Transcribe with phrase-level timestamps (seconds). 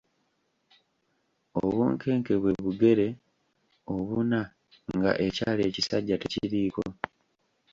[1.61, 3.07] Obunkenke bwe bugere
[3.93, 4.39] obuna
[4.95, 6.83] nga ekyala ekisajja tekiriiko.